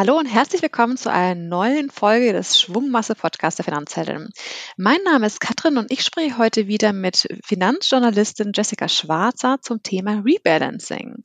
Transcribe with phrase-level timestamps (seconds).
[0.00, 4.30] Hallo und herzlich willkommen zu einer neuen Folge des Schwungmasse Podcasts der Finanzheldin.
[4.78, 10.22] Mein Name ist Katrin und ich spreche heute wieder mit Finanzjournalistin Jessica Schwarzer zum Thema
[10.24, 11.16] Rebalancing.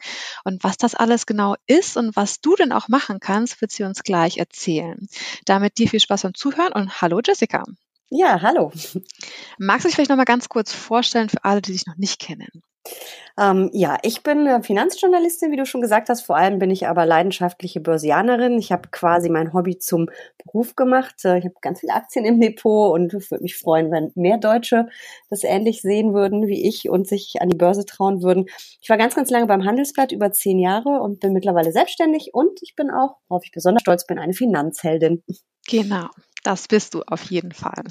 [0.43, 3.83] Und was das alles genau ist und was du denn auch machen kannst, wird sie
[3.83, 5.07] uns gleich erzählen.
[5.45, 7.63] Damit dir viel Spaß beim Zuhören und hallo Jessica.
[8.09, 8.73] Ja, hallo.
[9.57, 12.19] Magst du dich vielleicht noch mal ganz kurz vorstellen für alle, die dich noch nicht
[12.19, 12.61] kennen?
[13.37, 16.21] Ähm, ja, ich bin Finanzjournalistin, wie du schon gesagt hast.
[16.21, 18.57] Vor allem bin ich aber leidenschaftliche Börsianerin.
[18.57, 20.09] Ich habe quasi mein Hobby zum
[20.43, 21.25] Beruf gemacht.
[21.25, 24.87] Äh, ich habe ganz viele Aktien im Depot und würde mich freuen, wenn mehr Deutsche
[25.29, 28.45] das ähnlich sehen würden wie ich und sich an die Börse trauen würden.
[28.81, 32.59] Ich war ganz, ganz lange beim Handelsblatt, über zehn Jahre und bin mittlerweile selbstständig und
[32.61, 35.23] ich bin auch, worauf ich besonders stolz bin, eine Finanzheldin.
[35.67, 36.07] Genau.
[36.43, 37.83] Das bist du auf jeden Fall.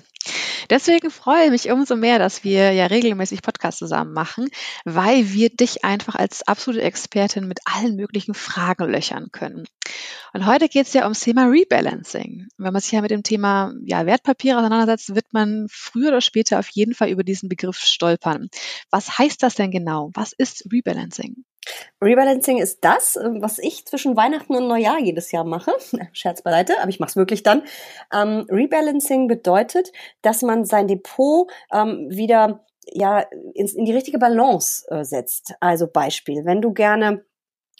[0.71, 4.49] Deswegen freue ich mich umso mehr, dass wir ja regelmäßig Podcasts zusammen machen,
[4.85, 9.65] weil wir dich einfach als absolute Expertin mit allen möglichen Fragen löchern können.
[10.33, 12.49] Und heute geht es ja ums Thema Rebalancing.
[12.59, 16.59] Wenn man sich ja mit dem Thema ja, Wertpapiere auseinandersetzt, wird man früher oder später
[16.59, 18.49] auf jeden Fall über diesen Begriff stolpern.
[18.91, 20.11] Was heißt das denn genau?
[20.15, 21.45] Was ist Rebalancing?
[22.03, 25.73] Rebalancing ist das, ähm, was ich zwischen Weihnachten und Neujahr jedes Jahr mache.
[26.13, 27.63] Scherz beiseite, aber ich mache es wirklich dann.
[28.13, 33.21] Ähm, Rebalancing bedeutet, dass man sein Depot ähm, wieder ja
[33.55, 35.55] in, in, die richtige Balance äh, setzt.
[35.61, 37.25] Also Beispiel, wenn du gerne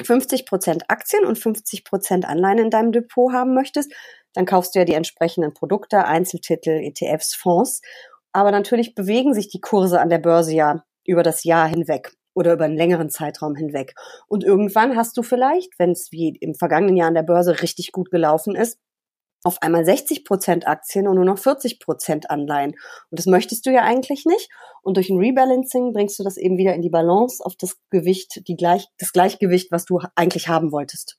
[0.03, 3.93] 50% Aktien und 50% Anleihen in deinem Depot haben möchtest,
[4.33, 7.81] dann kaufst du ja die entsprechenden Produkte, Einzeltitel, ETFs, Fonds.
[8.33, 12.53] Aber natürlich bewegen sich die Kurse an der Börse ja über das Jahr hinweg oder
[12.53, 13.95] über einen längeren Zeitraum hinweg.
[14.27, 17.93] Und irgendwann hast du vielleicht, wenn es wie im vergangenen Jahr an der Börse richtig
[17.93, 18.79] gut gelaufen ist,
[19.45, 22.73] auf einmal 60 Prozent Aktien und nur noch 40 Prozent Anleihen.
[23.11, 24.51] Und das möchtest du ja eigentlich nicht.
[24.83, 28.49] Und durch ein Rebalancing bringst du das eben wieder in die Balance auf das Gewicht,
[28.49, 31.19] die gleich, das Gleichgewicht, was du eigentlich haben wolltest.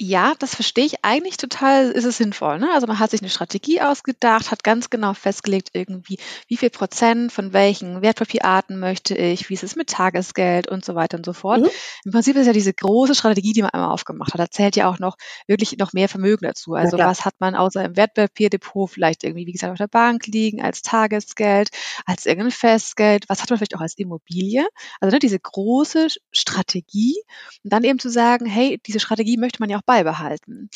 [0.00, 2.58] Ja, das verstehe ich eigentlich total, ist es sinnvoll.
[2.58, 2.68] Ne?
[2.74, 6.18] Also man hat sich eine Strategie ausgedacht, hat ganz genau festgelegt, irgendwie,
[6.48, 10.96] wie viel Prozent von welchen Wertpapierarten möchte ich, wie ist es mit Tagesgeld und so
[10.96, 11.60] weiter und so fort.
[11.60, 11.68] Mhm.
[12.06, 14.40] Im Prinzip ist ja diese große Strategie, die man einmal aufgemacht hat.
[14.40, 16.74] Da zählt ja auch noch wirklich noch mehr Vermögen dazu.
[16.74, 20.60] Also was hat man außer im Wertpapierdepot vielleicht irgendwie, wie gesagt, auf der Bank liegen,
[20.60, 21.68] als Tagesgeld,
[22.04, 24.66] als irgendein Festgeld, was hat man vielleicht auch als Immobilie?
[25.00, 27.14] Also ne, diese große Strategie
[27.62, 30.70] und dann eben zu sagen, hey, diese Strategie möchte man ja auch beibehalten.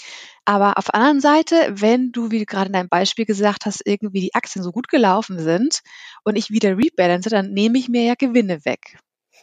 [0.45, 3.83] Aber auf der anderen Seite, wenn du, wie du gerade in deinem Beispiel gesagt hast,
[3.85, 5.81] irgendwie die Aktien so gut gelaufen sind
[6.25, 8.99] und ich wieder rebalance, dann nehme ich mir ja Gewinne weg.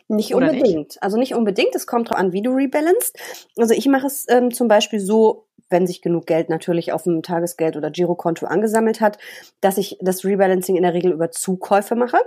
[0.08, 0.78] Nicht Oder unbedingt.
[0.78, 1.04] Nicht?
[1.04, 1.76] Also nicht unbedingt.
[1.76, 3.18] Es kommt drauf an, wie du rebalanced.
[3.58, 7.24] Also ich mache es ähm, zum Beispiel so, wenn sich genug Geld natürlich auf dem
[7.24, 9.18] Tagesgeld oder Girokonto angesammelt hat,
[9.62, 12.18] dass ich das Rebalancing in der Regel über Zukäufe mache.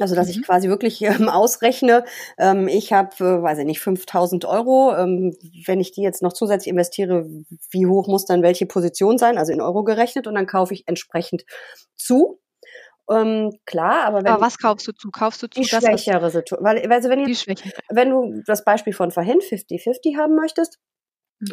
[0.00, 0.32] Also, dass mhm.
[0.32, 2.04] ich quasi wirklich ähm, ausrechne,
[2.38, 4.94] ähm, ich habe, äh, weiß ich nicht, 5000 Euro.
[4.96, 7.26] Ähm, wenn ich die jetzt noch zusätzlich investiere,
[7.70, 9.38] wie hoch muss dann welche Position sein?
[9.38, 11.44] Also in Euro gerechnet und dann kaufe ich entsprechend
[11.96, 12.40] zu.
[13.10, 15.10] Ähm, klar, aber wenn aber was kaufst du zu?
[15.10, 16.60] Kaufst du zu die schwächere Situation?
[16.62, 17.46] Weil, also wenn, jetzt,
[17.88, 20.78] wenn du das Beispiel von vorhin 50-50 haben möchtest.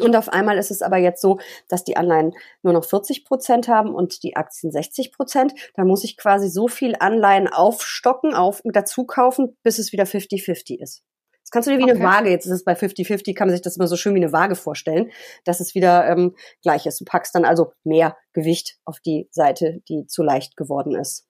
[0.00, 1.38] Und auf einmal ist es aber jetzt so,
[1.68, 5.54] dass die Anleihen nur noch 40 Prozent haben und die Aktien 60 Prozent.
[5.74, 10.80] Da muss ich quasi so viel Anleihen aufstocken, auf, dazu kaufen, bis es wieder 50-50
[10.80, 11.02] ist.
[11.48, 11.92] Das kannst du dir wie okay.
[11.92, 14.18] eine Waage, jetzt ist es bei 50-50, kann man sich das immer so schön wie
[14.18, 15.10] eine Waage vorstellen,
[15.44, 17.00] dass es wieder ähm, gleich ist.
[17.00, 21.27] Du packst dann also mehr Gewicht auf die Seite, die zu leicht geworden ist.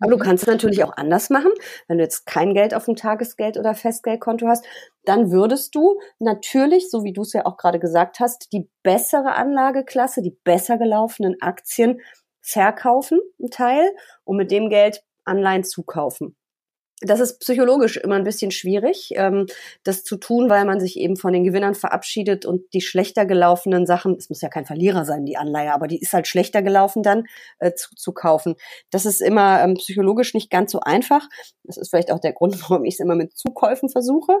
[0.00, 0.22] Aber du mhm.
[0.22, 1.52] kannst es natürlich auch anders machen.
[1.86, 4.64] Wenn du jetzt kein Geld auf dem Tagesgeld oder Festgeldkonto hast,
[5.04, 9.34] dann würdest du natürlich, so wie du es ja auch gerade gesagt hast, die bessere
[9.34, 12.00] Anlageklasse, die besser gelaufenen Aktien
[12.42, 13.92] verkaufen, ein Teil,
[14.24, 16.36] und mit dem Geld Anleihen zukaufen
[17.00, 19.46] das ist psychologisch immer ein bisschen schwierig, ähm,
[19.84, 23.86] das zu tun, weil man sich eben von den Gewinnern verabschiedet und die schlechter gelaufenen
[23.86, 27.02] Sachen, es muss ja kein Verlierer sein, die Anleihe, aber die ist halt schlechter gelaufen
[27.02, 27.24] dann
[27.58, 28.54] äh, zu, zu kaufen.
[28.90, 31.26] Das ist immer ähm, psychologisch nicht ganz so einfach.
[31.64, 34.34] Das ist vielleicht auch der Grund, warum ich es immer mit Zukäufen versuche.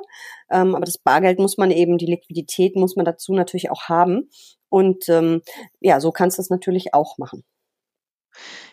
[0.50, 4.28] Ähm, aber das Bargeld muss man eben, die Liquidität muss man dazu natürlich auch haben.
[4.68, 5.42] Und ähm,
[5.80, 7.42] ja, so kannst du es natürlich auch machen.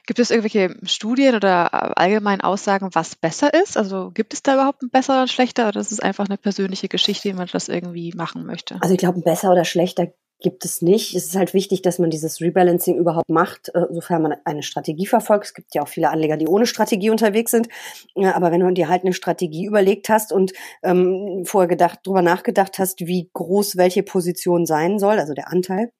[0.07, 3.77] Gibt es irgendwelche Studien oder äh, allgemein Aussagen, was besser ist?
[3.77, 6.87] Also gibt es da überhaupt ein besser oder schlechter oder ist es einfach eine persönliche
[6.87, 8.77] Geschichte, wie man das irgendwie machen möchte?
[8.81, 10.07] Also ich glaube, besser oder schlechter
[10.39, 11.13] gibt es nicht.
[11.13, 15.07] Es ist halt wichtig, dass man dieses Rebalancing überhaupt macht, äh, sofern man eine Strategie
[15.07, 15.47] verfolgt.
[15.47, 17.67] Es gibt ja auch viele Anleger, die ohne Strategie unterwegs sind.
[18.15, 22.79] Aber wenn du dir halt eine Strategie überlegt hast und ähm, vorher gedacht, drüber nachgedacht
[22.79, 25.91] hast, wie groß welche Position sein soll, also der Anteil,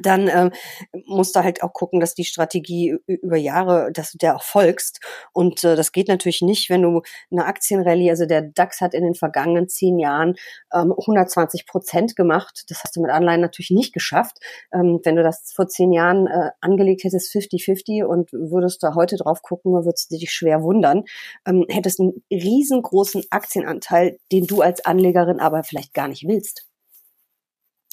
[0.00, 0.50] dann ähm,
[1.06, 5.00] musst du halt auch gucken, dass die Strategie über Jahre, dass du der auch folgst.
[5.32, 9.04] Und äh, das geht natürlich nicht, wenn du eine Aktienrallye, also der DAX hat in
[9.04, 10.36] den vergangenen zehn Jahren
[10.72, 12.64] ähm, 120 Prozent gemacht.
[12.68, 14.38] Das hast du mit Anleihen natürlich nicht geschafft.
[14.72, 19.16] Ähm, wenn du das vor zehn Jahren äh, angelegt hättest, 50-50 und würdest da heute
[19.16, 21.04] drauf gucken, würdest du dich schwer wundern,
[21.46, 26.71] ähm, hättest einen riesengroßen Aktienanteil, den du als Anlegerin aber vielleicht gar nicht willst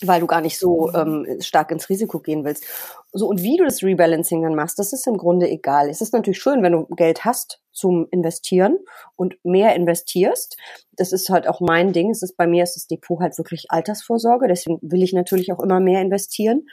[0.05, 1.25] weil du gar nicht so mhm.
[1.27, 2.65] ähm, stark ins Risiko gehen willst.
[3.11, 5.89] So, und wie du das Rebalancing dann machst, das ist im Grunde egal.
[5.89, 8.77] Es ist natürlich schön, wenn du Geld hast zum Investieren
[9.15, 10.57] und mehr investierst.
[10.91, 12.11] Das ist halt auch mein Ding.
[12.11, 14.47] Es ist bei mir ist das Depot halt wirklich Altersvorsorge.
[14.47, 16.67] Deswegen will ich natürlich auch immer mehr investieren.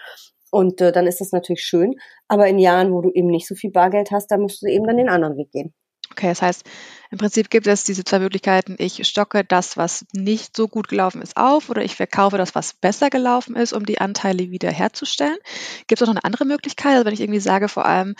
[0.50, 1.94] Und äh, dann ist das natürlich schön.
[2.28, 4.86] Aber in Jahren, wo du eben nicht so viel Bargeld hast, da musst du eben
[4.86, 5.74] dann den anderen Weg gehen.
[6.16, 6.64] Okay, das heißt,
[7.10, 8.76] im Prinzip gibt es diese zwei Möglichkeiten.
[8.78, 12.72] Ich stocke das, was nicht so gut gelaufen ist, auf oder ich verkaufe das, was
[12.72, 15.36] besser gelaufen ist, um die Anteile wieder herzustellen.
[15.88, 16.94] Gibt es auch noch eine andere Möglichkeit?
[16.94, 18.14] Also wenn ich irgendwie sage, vor allem,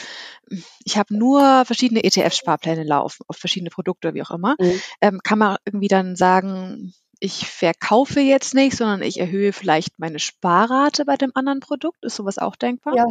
[0.85, 4.81] ich habe nur verschiedene ETF-Sparpläne laufen, auf verschiedene Produkte, wie auch immer, mhm.
[5.01, 10.19] ähm, kann man irgendwie dann sagen, ich verkaufe jetzt nicht, sondern ich erhöhe vielleicht meine
[10.19, 12.05] Sparrate bei dem anderen Produkt.
[12.05, 12.95] Ist sowas auch denkbar?
[12.95, 13.07] Ja,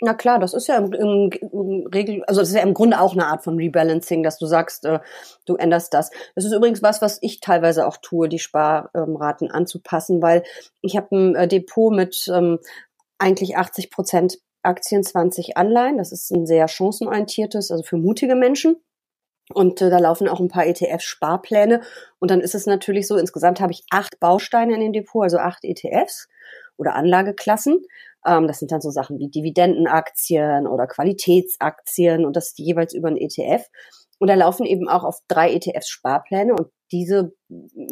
[0.00, 3.00] na klar, das ist ja im, im, im Regel, also das ist ja im Grunde
[3.00, 5.00] auch eine Art von Rebalancing, dass du sagst, äh,
[5.44, 6.10] du änderst das.
[6.34, 10.42] Das ist übrigens was, was ich teilweise auch tue, die Sparraten ähm, anzupassen, weil
[10.80, 12.58] ich habe ein äh, Depot mit ähm,
[13.18, 15.98] eigentlich 80 Prozent Aktien, 20 Anleihen.
[15.98, 18.76] Das ist ein sehr chancenorientiertes, also für mutige Menschen.
[19.52, 21.82] Und äh, da laufen auch ein paar ETF-Sparpläne.
[22.18, 25.38] Und dann ist es natürlich so, insgesamt habe ich acht Bausteine in dem Depot, also
[25.38, 26.28] acht ETFs
[26.76, 27.82] oder Anlageklassen.
[28.26, 33.16] Ähm, das sind dann so Sachen wie Dividendenaktien oder Qualitätsaktien und das jeweils über einen
[33.16, 33.66] ETF.
[34.18, 37.32] Und da laufen eben auch auf drei ETFs Sparpläne und diese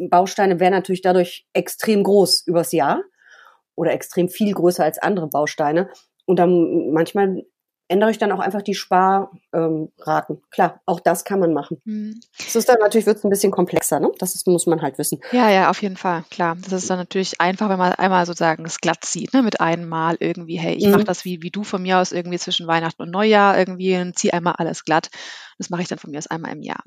[0.09, 3.01] Bausteine werden natürlich dadurch extrem groß übers Jahr
[3.75, 5.89] oder extrem viel größer als andere Bausteine.
[6.25, 7.43] Und dann manchmal
[7.89, 9.39] ändere ich dann auch einfach die Sparraten.
[9.53, 11.81] Ähm, Klar, auch das kann man machen.
[11.83, 12.19] Mhm.
[12.37, 14.11] Das ist dann natürlich wird es ein bisschen komplexer, ne?
[14.19, 15.19] Das ist, muss man halt wissen.
[15.31, 16.55] Ja, ja, auf jeden Fall, klar.
[16.61, 19.41] Das ist dann natürlich einfach, wenn man einmal sozusagen es glatt sieht, ne?
[19.41, 20.91] Mit einem Mal irgendwie, hey, ich mhm.
[20.91, 24.17] mache das wie, wie du von mir aus irgendwie zwischen Weihnachten und Neujahr irgendwie und
[24.17, 25.09] ziehe einmal alles glatt.
[25.57, 26.81] Das mache ich dann von mir aus einmal im Jahr.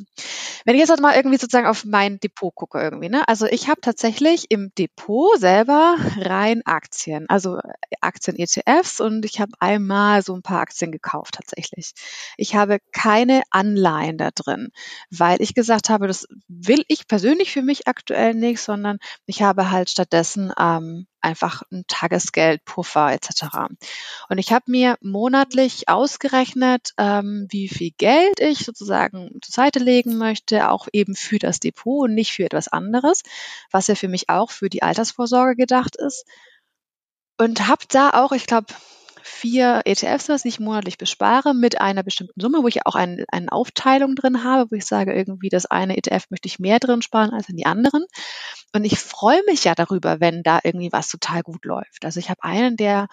[0.64, 3.26] Wenn ich jetzt mal irgendwie sozusagen auf mein Depot gucke irgendwie, ne?
[3.28, 7.58] Also ich habe tatsächlich im Depot selber rein Aktien, also
[8.00, 11.92] Aktien-ETFs und ich habe einmal so ein paar Aktien gekauft tatsächlich.
[12.36, 14.70] Ich habe keine Anleihen da drin,
[15.10, 19.70] weil ich gesagt habe, das will ich persönlich für mich aktuell nicht, sondern ich habe
[19.70, 23.44] halt stattdessen ähm, einfach ein Tagesgeldpuffer etc.
[24.28, 30.18] Und ich habe mir monatlich ausgerechnet, ähm, wie viel Geld ich sozusagen zur Seite legen
[30.18, 33.22] möchte, auch eben für das Depot und nicht für etwas anderes,
[33.70, 36.24] was ja für mich auch für die Altersvorsorge gedacht ist.
[37.38, 38.66] Und habe da auch, ich glaube,
[39.22, 43.50] vier ETFs, was ich monatlich bespare, mit einer bestimmten Summe, wo ich auch ein, eine
[43.50, 47.30] Aufteilung drin habe, wo ich sage, irgendwie das eine ETF möchte ich mehr drin sparen
[47.30, 48.04] als in die anderen.
[48.74, 52.04] Und ich freue mich ja darüber, wenn da irgendwie was total gut läuft.
[52.04, 53.08] Also ich habe einen, der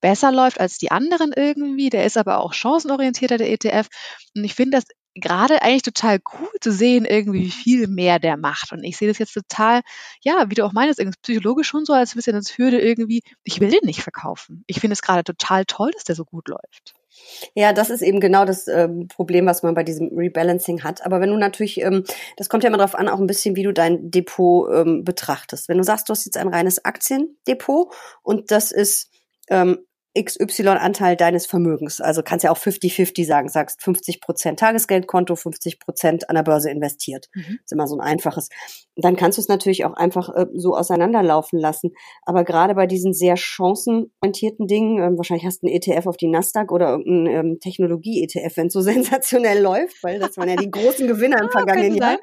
[0.00, 3.88] besser läuft als die anderen irgendwie, der ist aber auch chancenorientierter, der ETF.
[4.36, 4.84] Und ich finde das
[5.14, 8.72] gerade eigentlich total cool zu sehen, irgendwie, wie viel mehr der macht.
[8.72, 9.82] Und ich sehe das jetzt total,
[10.22, 13.60] ja, wie du auch meinst, psychologisch schon so als ein bisschen als Hürde irgendwie, ich
[13.60, 14.64] will den nicht verkaufen.
[14.66, 16.94] Ich finde es gerade total toll, dass der so gut läuft.
[17.54, 21.06] Ja, das ist eben genau das ähm, Problem, was man bei diesem Rebalancing hat.
[21.06, 22.04] Aber wenn du natürlich, ähm,
[22.36, 25.68] das kommt ja immer darauf an, auch ein bisschen, wie du dein Depot ähm, betrachtest.
[25.68, 29.10] Wenn du sagst, du hast jetzt ein reines Aktiendepot und das ist
[29.48, 29.78] ähm,
[30.16, 32.00] XY-Anteil deines Vermögens.
[32.00, 36.70] Also kannst ja auch 50-50 sagen, sagst 50 Prozent Tagesgeldkonto, 50 Prozent an der Börse
[36.70, 37.28] investiert.
[37.34, 37.58] Mhm.
[37.64, 38.48] ist immer so ein einfaches.
[38.96, 41.92] Dann kannst du es natürlich auch einfach äh, so auseinanderlaufen lassen.
[42.22, 46.28] Aber gerade bei diesen sehr chancenorientierten Dingen, ähm, wahrscheinlich hast du einen ETF auf die
[46.28, 50.70] Nasdaq oder irgendeinen ähm, Technologie-ETF, wenn es so sensationell läuft, weil das waren ja die
[50.70, 52.18] großen Gewinner im ah, vergangenen Jahr.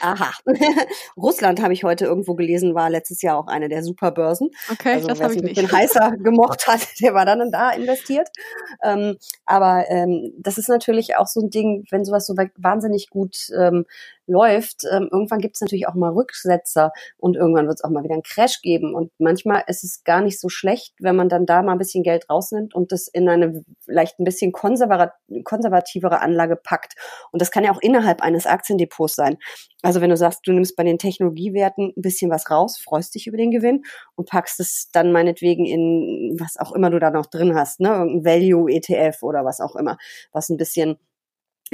[0.00, 0.32] Aha.
[1.16, 4.50] Russland habe ich heute irgendwo gelesen, war letztes Jahr auch eine der Superbörsen.
[4.70, 5.58] Okay, also, das habe ich nicht.
[5.58, 8.28] Ein heißer gemocht hat, der war dann da investiert.
[8.82, 13.48] Ähm, aber ähm, das ist natürlich auch so ein Ding, wenn sowas so wahnsinnig gut
[13.58, 13.86] ähm,
[14.26, 18.04] läuft, ähm, irgendwann gibt es natürlich auch mal Rücksetzer und irgendwann wird es auch mal
[18.04, 18.94] wieder einen Crash geben.
[18.94, 22.02] Und manchmal ist es gar nicht so schlecht, wenn man dann da mal ein bisschen
[22.02, 26.94] Geld rausnimmt und das in eine vielleicht ein bisschen konservativere Anlage packt.
[27.32, 29.38] Und das kann ja auch innerhalb eines Aktiendepots sein.
[29.82, 33.26] Also wenn du sagst, du nimmst bei den Technologiewerten ein bisschen was raus, freust dich
[33.26, 33.82] über den Gewinn
[34.14, 37.88] und packst es dann meinetwegen in was auch immer du da noch drin hast, ne,
[37.88, 39.98] irgendein Value ETF oder was auch immer,
[40.30, 40.98] was ein bisschen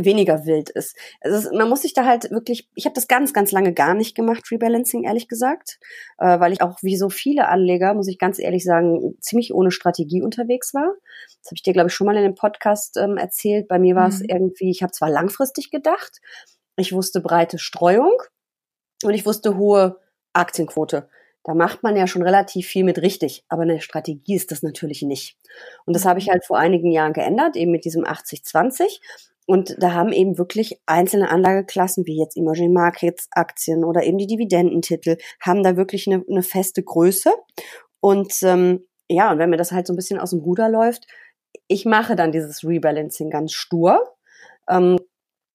[0.04, 0.96] weniger wild ist.
[1.20, 4.14] Also man muss sich da halt wirklich, ich habe das ganz, ganz lange gar nicht
[4.14, 5.78] gemacht, Rebalancing, ehrlich gesagt,
[6.18, 9.70] äh, weil ich auch wie so viele Anleger, muss ich ganz ehrlich sagen, ziemlich ohne
[9.70, 10.94] Strategie unterwegs war.
[11.42, 13.68] Das habe ich dir, glaube ich, schon mal in dem Podcast ähm, erzählt.
[13.68, 14.26] Bei mir war es mhm.
[14.28, 16.20] irgendwie, ich habe zwar langfristig gedacht,
[16.76, 18.16] ich wusste breite Streuung
[19.02, 19.98] und ich wusste hohe
[20.32, 21.08] Aktienquote.
[21.48, 25.00] Da macht man ja schon relativ viel mit richtig, aber eine Strategie ist das natürlich
[25.00, 25.38] nicht.
[25.86, 29.00] Und das habe ich halt vor einigen Jahren geändert, eben mit diesem 80-20.
[29.46, 34.26] Und da haben eben wirklich einzelne Anlageklassen, wie jetzt Emerging Markets Aktien oder eben die
[34.26, 37.32] Dividendentitel, haben da wirklich eine, eine feste Größe.
[38.00, 41.06] Und ähm, ja, und wenn mir das halt so ein bisschen aus dem Ruder läuft,
[41.66, 44.16] ich mache dann dieses Rebalancing ganz stur.
[44.68, 44.98] Ähm,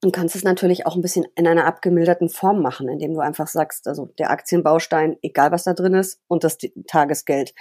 [0.04, 3.48] und kannst es natürlich auch ein bisschen in einer abgemilderten Form machen, indem du einfach
[3.48, 6.58] sagst, also der Aktienbaustein, egal was da drin ist, und das
[6.88, 7.54] Tagesgeld.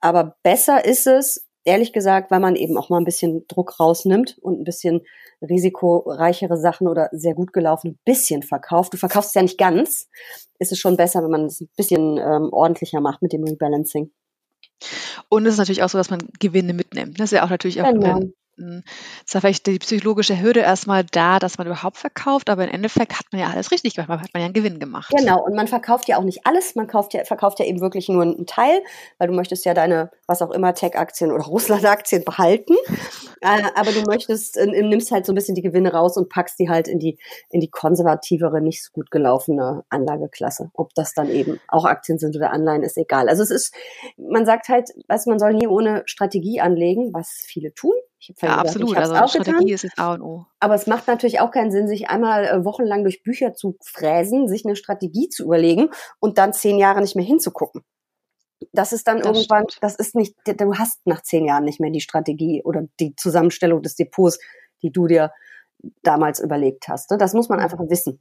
[0.00, 4.38] Aber besser ist es, ehrlich gesagt, weil man eben auch mal ein bisschen Druck rausnimmt
[4.40, 5.02] und ein bisschen
[5.42, 8.94] risikoreichere Sachen oder sehr gut gelaufen ein bisschen verkauft.
[8.94, 10.08] Du verkaufst es ja nicht ganz.
[10.58, 14.12] Ist es schon besser, wenn man es ein bisschen ähm, ordentlicher macht mit dem Rebalancing.
[15.28, 17.18] Und es ist natürlich auch so, dass man Gewinne mitnimmt.
[17.18, 18.20] Das ist ja auch natürlich auch genau
[18.56, 23.18] ist ja vielleicht die psychologische Hürde erstmal da, dass man überhaupt verkauft, aber im Endeffekt
[23.18, 25.12] hat man ja alles richtig gemacht, man hat man ja einen Gewinn gemacht.
[25.14, 28.08] Genau, und man verkauft ja auch nicht alles, man kauft ja, verkauft ja eben wirklich
[28.08, 28.82] nur einen Teil,
[29.18, 32.74] weil du möchtest ja deine, was auch immer, Tech-Aktien oder Russland-Aktien behalten,
[33.42, 36.58] äh, aber du möchtest, äh, nimmst halt so ein bisschen die Gewinne raus und packst
[36.58, 37.18] die halt in die,
[37.50, 40.70] in die konservativere, nicht so gut gelaufene Anlageklasse.
[40.74, 43.28] Ob das dann eben auch Aktien sind oder Anleihen, ist egal.
[43.28, 43.74] Also es ist,
[44.16, 48.34] man sagt halt, was man soll nie ohne Strategie anlegen, was viele tun ich ja,
[48.62, 48.96] gesagt, absolut.
[48.96, 49.68] also auch Strategie getan.
[49.68, 50.46] ist das A und O.
[50.60, 54.48] Aber es macht natürlich auch keinen Sinn, sich einmal äh, wochenlang durch Bücher zu fräsen,
[54.48, 57.82] sich eine Strategie zu überlegen und dann zehn Jahre nicht mehr hinzugucken.
[58.72, 59.82] Das ist dann das irgendwann, stimmt.
[59.82, 63.82] das ist nicht, du hast nach zehn Jahren nicht mehr die Strategie oder die Zusammenstellung
[63.82, 64.38] des Depots,
[64.82, 65.32] die du dir
[66.02, 67.10] damals überlegt hast.
[67.10, 67.18] Ne?
[67.18, 68.20] Das muss man einfach wissen.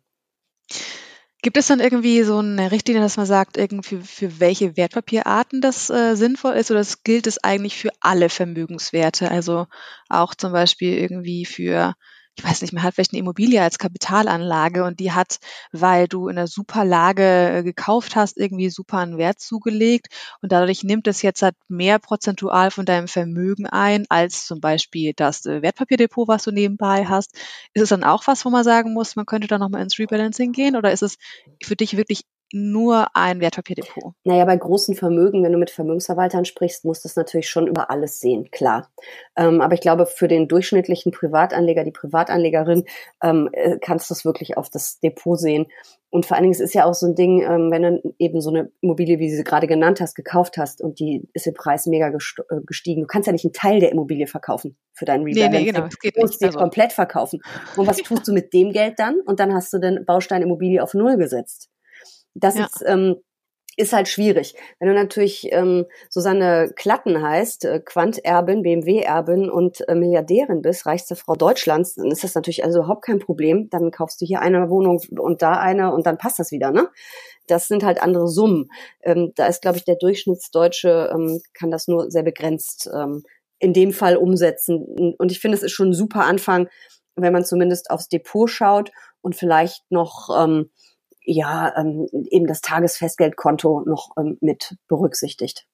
[1.45, 5.91] Gibt es dann irgendwie so eine Richtlinie, dass man sagt, irgendwie für welche Wertpapierarten das
[5.91, 9.29] äh, sinnvoll ist oder das gilt es eigentlich für alle Vermögenswerte?
[9.29, 9.67] Also
[10.09, 11.93] auch zum Beispiel irgendwie für
[12.37, 15.39] ich weiß nicht, man hat vielleicht eine Immobilie als Kapitalanlage und die hat,
[15.71, 20.07] weil du in einer super Lage äh, gekauft hast, irgendwie super einen Wert zugelegt
[20.41, 25.13] und dadurch nimmt es jetzt halt mehr prozentual von deinem Vermögen ein, als zum Beispiel
[25.15, 27.35] das äh, Wertpapierdepot, was du nebenbei hast.
[27.73, 30.51] Ist es dann auch was, wo man sagen muss, man könnte da nochmal ins Rebalancing
[30.51, 31.17] gehen oder ist es
[31.63, 32.23] für dich wirklich
[32.55, 34.13] nur ein Wertpapierdepot?
[34.23, 37.89] Naja, bei großen Vermögen, wenn du mit Vermögensverwaltern sprichst, musst du es natürlich schon über
[37.89, 38.89] alles sehen, klar.
[39.35, 42.85] Ähm, aber ich glaube, für den durchschnittlichen Privatanleger, die Privatanlegerin,
[43.21, 45.67] ähm, äh, kannst du es wirklich auf das Depot sehen.
[46.09, 48.39] Und vor allen Dingen, es ist ja auch so ein Ding, ähm, wenn du eben
[48.39, 51.55] so eine Immobilie, wie du sie gerade genannt hast, gekauft hast und die ist im
[51.55, 53.01] Preis mega äh, gestiegen.
[53.01, 55.51] Du kannst ja nicht einen Teil der Immobilie verkaufen für deinen Rebalancing.
[55.51, 56.57] Nee, nee, genau, es geht du musst sie also.
[56.57, 57.41] komplett verkaufen.
[57.75, 59.19] Und was tust du mit dem Geld dann?
[59.25, 61.69] Und dann hast du den Baustein Immobilie auf Null gesetzt.
[62.35, 62.65] Das ja.
[62.65, 63.15] ist, ähm,
[63.77, 64.55] ist halt schwierig.
[64.79, 71.15] Wenn du natürlich ähm, Susanne Klatten heißt, äh, Quant-Erbin, BMW-Erbin und äh, Milliardärin bist, reichste
[71.15, 73.69] Frau Deutschlands, dann ist das natürlich also überhaupt kein Problem.
[73.69, 76.89] Dann kaufst du hier eine Wohnung und da eine und dann passt das wieder, ne?
[77.47, 78.69] Das sind halt andere Summen.
[79.01, 83.23] Ähm, da ist, glaube ich, der Durchschnittsdeutsche ähm, kann das nur sehr begrenzt ähm,
[83.59, 85.15] in dem Fall umsetzen.
[85.17, 86.69] Und ich finde, es ist schon ein super Anfang,
[87.15, 90.69] wenn man zumindest aufs Depot schaut und vielleicht noch ähm,
[91.25, 95.67] ja ähm, eben das Tagesfestgeldkonto noch ähm, mit berücksichtigt.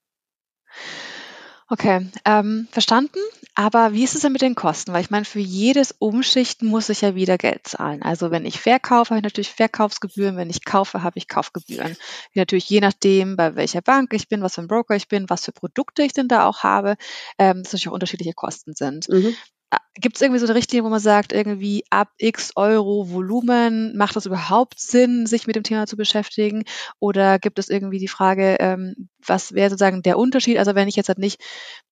[1.71, 3.19] Okay, ähm, verstanden.
[3.55, 4.91] Aber wie ist es denn mit den Kosten?
[4.91, 8.01] Weil ich meine, für jedes Umschichten muss ich ja wieder Geld zahlen.
[8.01, 10.35] Also wenn ich verkaufe, habe ich natürlich Verkaufsgebühren.
[10.35, 11.95] Wenn ich kaufe, habe ich Kaufgebühren.
[12.33, 15.29] Wie natürlich je nachdem, bei welcher Bank ich bin, was für ein Broker ich bin,
[15.29, 16.97] was für Produkte ich denn da auch habe,
[17.37, 19.07] ähm, dass natürlich auch unterschiedliche Kosten sind.
[19.07, 19.33] Mhm.
[19.95, 24.15] Gibt es irgendwie so eine Richtlinie, wo man sagt, irgendwie ab x Euro Volumen, macht
[24.15, 26.63] das überhaupt Sinn, sich mit dem Thema zu beschäftigen?
[26.99, 30.57] Oder gibt es irgendwie die Frage, ähm, was wäre sozusagen der Unterschied?
[30.57, 31.41] Also wenn ich jetzt halt nicht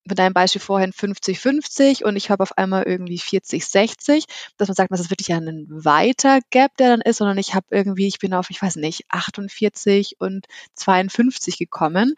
[0.06, 4.26] mit deinem Beispiel vorhin 50-50 und ich habe auf einmal irgendwie 40-60,
[4.58, 7.68] dass man sagt, das ist wirklich ein weiter Gap, der dann ist, sondern ich habe
[7.70, 12.16] irgendwie, ich bin auf, ich weiß nicht, 48 und 52 gekommen,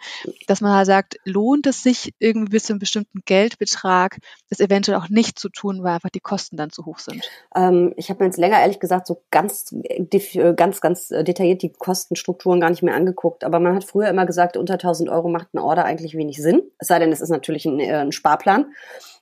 [0.47, 4.97] dass man halt sagt, lohnt es sich irgendwie bis zu einem bestimmten Geldbetrag, das eventuell
[4.97, 7.29] auch nicht zu tun, weil einfach die Kosten dann zu hoch sind?
[7.55, 9.75] Ähm, ich habe mir jetzt länger ehrlich gesagt so ganz,
[10.55, 14.57] ganz, ganz detailliert die Kostenstrukturen gar nicht mehr angeguckt, aber man hat früher immer gesagt,
[14.57, 17.65] unter 1000 Euro macht ein Order eigentlich wenig Sinn, es sei denn, es ist natürlich
[17.65, 18.67] ein, äh, ein Sparplan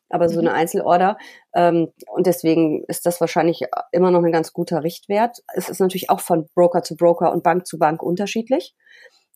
[0.10, 0.56] aber so eine mhm.
[0.56, 1.18] Einzelorder.
[1.54, 5.44] Ähm, und deswegen ist das wahrscheinlich immer noch ein ganz guter Richtwert.
[5.54, 8.76] Es ist natürlich auch von Broker zu Broker und Bank zu Bank unterschiedlich.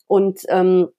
[0.07, 0.89] Und ähm,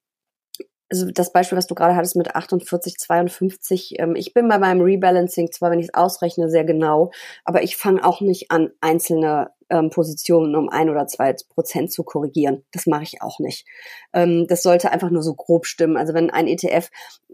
[0.89, 4.81] also das Beispiel, was du gerade hattest mit 48, 52, ähm, ich bin bei meinem
[4.81, 7.11] Rebalancing zwar, wenn ich es ausrechne, sehr genau,
[7.43, 12.03] aber ich fange auch nicht an, einzelne ähm, Positionen um ein oder zwei Prozent zu
[12.03, 12.63] korrigieren.
[12.71, 13.67] Das mache ich auch nicht.
[14.13, 15.97] Ähm, das sollte einfach nur so grob stimmen.
[15.97, 16.89] Also wenn ein ETF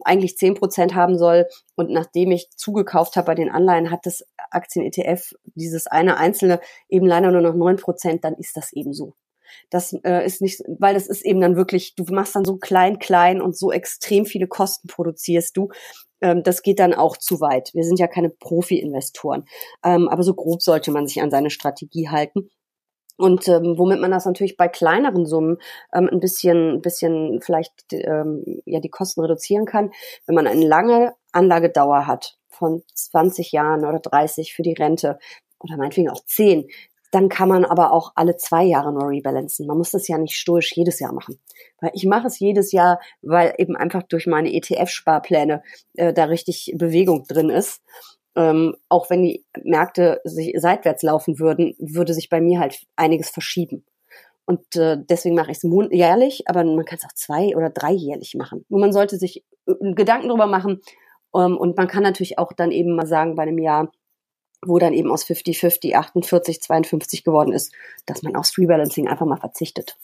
[0.05, 4.25] eigentlich zehn Prozent haben soll und nachdem ich zugekauft habe bei den Anleihen, hat das
[4.49, 9.13] Aktien-ETF dieses eine einzelne eben leider nur noch neun Prozent, dann ist das eben so.
[9.69, 12.99] Das äh, ist nicht, weil das ist eben dann wirklich, du machst dann so klein,
[12.99, 15.69] klein und so extrem viele Kosten produzierst du.
[16.21, 17.71] Ähm, das geht dann auch zu weit.
[17.73, 19.45] Wir sind ja keine Profi-Investoren.
[19.83, 22.49] Ähm, aber so grob sollte man sich an seine Strategie halten.
[23.17, 25.57] Und ähm, womit man das natürlich bei kleineren Summen
[25.93, 29.91] ähm, ein bisschen, ein bisschen vielleicht ähm, ja die Kosten reduzieren kann,
[30.25, 35.19] wenn man eine lange Anlagedauer hat von 20 Jahren oder 30 für die Rente
[35.59, 36.67] oder meinetwegen auch 10,
[37.11, 39.67] dann kann man aber auch alle zwei Jahre nur rebalancen.
[39.67, 41.39] Man muss das ja nicht stoisch jedes Jahr machen.
[41.79, 45.61] Weil ich mache es jedes Jahr, weil eben einfach durch meine ETF-Sparpläne
[45.95, 47.81] äh, da richtig Bewegung drin ist.
[48.35, 53.29] Ähm, auch wenn die Märkte sich seitwärts laufen würden, würde sich bei mir halt einiges
[53.29, 53.85] verschieben.
[54.45, 58.35] Und äh, deswegen mache ich es jährlich, aber man kann es auch zwei- oder dreijährlich
[58.35, 58.65] machen.
[58.69, 60.81] Nur man sollte sich äh, Gedanken drüber machen.
[61.35, 63.91] Ähm, und man kann natürlich auch dann eben mal sagen, bei einem Jahr,
[64.65, 67.73] wo dann eben aus 50-50 48, 52 geworden ist,
[68.05, 69.97] dass man aufs Rebalancing einfach mal verzichtet.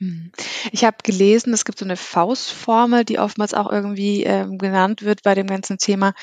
[0.00, 0.30] Hm.
[0.70, 5.24] Ich habe gelesen, es gibt so eine Faustformel, die oftmals auch irgendwie ähm, genannt wird
[5.24, 6.14] bei dem ganzen Thema,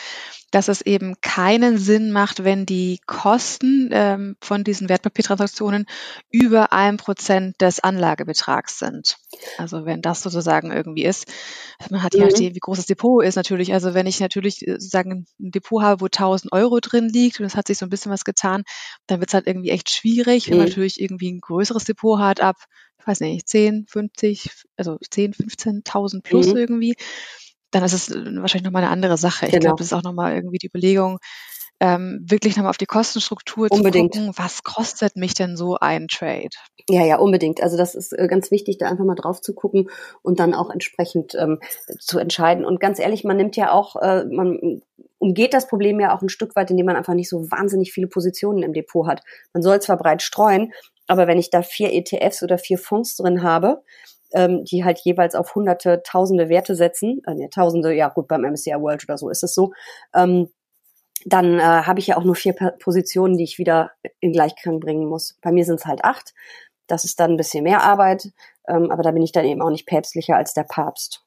[0.52, 5.88] dass es eben keinen Sinn macht, wenn die Kosten ähm, von diesen Wertpapiertransaktionen
[6.32, 9.18] über ein Prozent des Anlagebetrags sind.
[9.58, 11.26] Also wenn das sozusagen irgendwie ist,
[11.90, 12.56] man hat ja mhm.
[12.56, 13.74] wie groß das Depot ist natürlich.
[13.74, 17.46] Also wenn ich natürlich äh, sozusagen ein Depot habe, wo 1000 Euro drin liegt und
[17.46, 18.64] es hat sich so ein bisschen was getan,
[19.08, 20.50] dann wird es halt irgendwie echt schwierig.
[20.50, 20.70] Wenn man mhm.
[20.70, 22.56] natürlich irgendwie ein größeres Depot hat ab,
[23.06, 26.58] weiß nicht, 10, 50, also 10, 15.000 plus mhm.
[26.58, 26.96] irgendwie,
[27.72, 29.46] dann ist es äh, wahrscheinlich nochmal eine andere Sache.
[29.46, 29.62] Ich genau.
[29.62, 31.20] glaube, das ist auch nochmal irgendwie die Überlegung,
[31.80, 34.14] ähm, wirklich nochmal auf die Kostenstruktur unbedingt.
[34.14, 36.50] zu gucken, was kostet mich denn so ein Trade?
[36.90, 37.62] Ja, ja, unbedingt.
[37.62, 39.90] Also das ist äh, ganz wichtig, da einfach mal drauf zu gucken
[40.22, 41.60] und dann auch entsprechend ähm,
[42.00, 42.64] zu entscheiden.
[42.64, 44.82] Und ganz ehrlich, man nimmt ja auch, äh, man
[45.18, 48.08] umgeht das Problem ja auch ein Stück weit, indem man einfach nicht so wahnsinnig viele
[48.08, 49.22] Positionen im Depot hat.
[49.54, 50.72] Man soll zwar breit streuen,
[51.08, 53.82] aber wenn ich da vier ETFs oder vier Fonds drin habe,
[54.34, 58.44] ähm, die halt jeweils auf hunderte, tausende Werte setzen, äh, ne, tausende, ja gut, beim
[58.44, 59.72] MSCI World oder so ist es so,
[60.14, 60.50] ähm,
[61.24, 65.08] dann äh, habe ich ja auch nur vier Positionen, die ich wieder in Gleichklang bringen
[65.08, 65.38] muss.
[65.42, 66.34] Bei mir sind es halt acht.
[66.88, 68.32] Das ist dann ein bisschen mehr Arbeit,
[68.68, 71.24] ähm, aber da bin ich dann eben auch nicht päpstlicher als der Papst.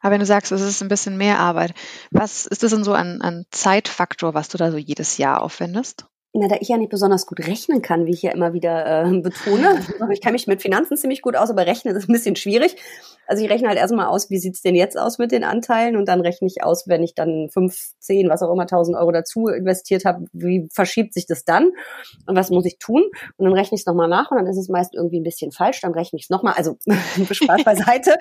[0.00, 1.74] Aber wenn du sagst, es ist ein bisschen mehr Arbeit,
[2.10, 6.06] was ist das denn so an, an Zeitfaktor, was du da so jedes Jahr aufwendest?
[6.34, 9.20] Na, da ich ja nicht besonders gut rechnen kann, wie ich ja immer wieder äh,
[9.20, 9.80] betone.
[10.12, 12.76] Ich kann mich mit Finanzen ziemlich gut aus, aber rechnen ist ein bisschen schwierig.
[13.26, 16.06] Also ich rechne halt erstmal aus, wie sieht's denn jetzt aus mit den Anteilen und
[16.06, 19.48] dann rechne ich aus, wenn ich dann fünf, zehn, was auch immer, tausend Euro dazu
[19.48, 21.70] investiert habe, wie verschiebt sich das dann
[22.26, 23.04] und was muss ich tun?
[23.36, 25.50] Und dann rechne ich es nochmal nach und dann ist es meist irgendwie ein bisschen
[25.50, 26.54] falsch, dann rechne ich es nochmal.
[26.56, 26.76] Also
[27.30, 28.16] Spaß beiseite.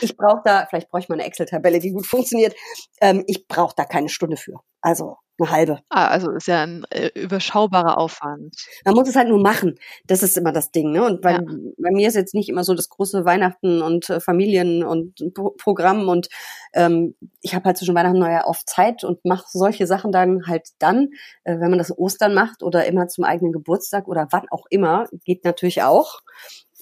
[0.00, 2.54] Ich brauche da, vielleicht brauche ich mal eine Excel-Tabelle, die gut funktioniert.
[3.00, 4.60] Ähm, ich brauche da keine Stunde für.
[4.80, 5.78] Also eine halbe.
[5.88, 8.54] Ah, also ist ja ein äh, überschaubarer Aufwand.
[8.84, 9.74] Man muss es halt nur machen.
[10.06, 11.04] Das ist immer das Ding, ne?
[11.04, 11.40] Und bei, ja.
[11.40, 15.50] bei mir ist jetzt nicht immer so das große Weihnachten und äh, Familien und Pro
[15.58, 16.28] Programm und
[16.74, 20.46] ähm, ich habe halt zwischen Weihnachten und Neujahr oft Zeit und mache solche Sachen dann
[20.46, 21.08] halt dann,
[21.44, 25.06] äh, wenn man das Ostern macht oder immer zum eigenen Geburtstag oder wann auch immer,
[25.24, 26.20] geht natürlich auch.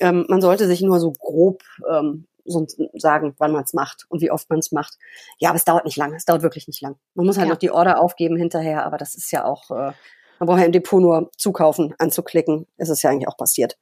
[0.01, 4.31] Ähm, man sollte sich nur so grob ähm, sagen, wann man es macht und wie
[4.31, 4.99] oft man es macht.
[5.39, 6.17] Ja, aber es dauert nicht lange.
[6.17, 6.97] Es dauert wirklich nicht lang.
[7.15, 7.55] Man muss halt ja.
[7.55, 9.93] noch die Order aufgeben hinterher, aber das ist ja auch, äh,
[10.39, 12.67] man braucht ja im Depot nur zukaufen, anzuklicken.
[12.77, 13.79] Ist es ja eigentlich auch passiert.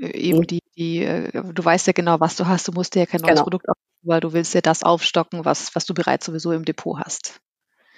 [0.00, 0.46] Äh, eben hm.
[0.46, 2.68] die, die, äh, du weißt ja genau, was du hast.
[2.68, 3.44] Du musst dir ja kein neues genau.
[3.44, 6.98] Produkt aufbauen, weil du willst ja das aufstocken, was, was du bereits sowieso im Depot
[6.98, 7.40] hast.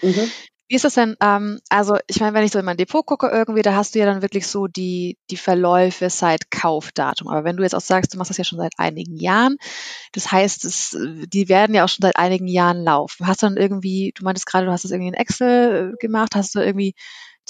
[0.03, 0.31] Mhm.
[0.71, 1.17] Wie ist das denn?
[1.21, 3.99] Ähm, also ich meine, wenn ich so in mein Depot gucke irgendwie, da hast du
[3.99, 7.27] ja dann wirklich so die, die Verläufe seit Kaufdatum.
[7.27, 9.57] Aber wenn du jetzt auch sagst, du machst das ja schon seit einigen Jahren,
[10.13, 13.27] das heißt, es, die werden ja auch schon seit einigen Jahren laufen.
[13.27, 16.37] Hast du dann irgendwie, du meintest gerade, du hast das irgendwie in Excel äh, gemacht,
[16.37, 16.95] hast du irgendwie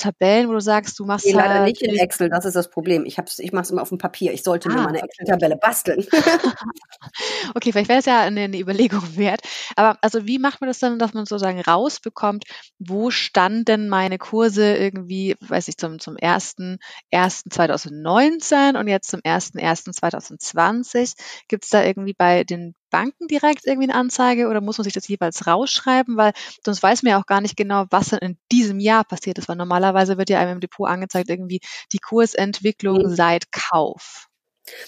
[0.01, 2.71] Tabellen, wo du sagst, du machst nee, leider halt nicht in Excel, das ist das
[2.71, 3.05] Problem.
[3.05, 4.33] Ich, ich mache es immer auf dem Papier.
[4.33, 6.07] Ich sollte ah, mir mal eine Excel-Tabelle basteln.
[7.55, 9.43] okay, vielleicht wäre es ja eine, eine, Überlegung wert.
[9.77, 12.45] Aber also wie macht man das dann, dass man sozusagen rausbekommt,
[12.79, 21.17] wo standen meine Kurse irgendwie, weiß ich, zum, zum 1.1.2019 und jetzt zum 1.1.2020?
[21.49, 24.93] Gibt es da irgendwie bei den Banken direkt irgendwie eine Anzeige oder muss man sich
[24.93, 26.17] das jeweils rausschreiben?
[26.17, 26.33] Weil
[26.65, 29.49] sonst weiß man ja auch gar nicht genau, was denn in diesem Jahr passiert ist.
[29.49, 31.61] Weil normalerweise wird ja einem im Depot angezeigt, irgendwie
[31.93, 33.15] die Kursentwicklung mhm.
[33.15, 34.27] seit Kauf.